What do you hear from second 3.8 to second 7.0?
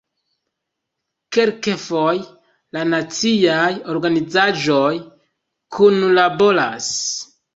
organizaĵoj kunlaboras.